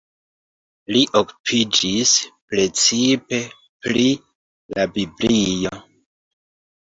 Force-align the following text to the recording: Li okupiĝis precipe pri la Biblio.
Li 0.93 1.01
okupiĝis 1.19 2.13
precipe 2.53 3.41
pri 3.87 4.07
la 4.77 4.87
Biblio. 4.95 5.77